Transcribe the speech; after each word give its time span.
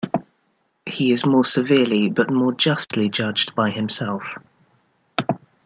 He 0.87 1.11
is 1.11 1.27
more 1.27 1.45
severely 1.45 2.09
but 2.09 2.31
more 2.33 2.55
justly 2.55 3.07
judged 3.07 3.53
by 3.53 3.69
himself. 3.69 4.23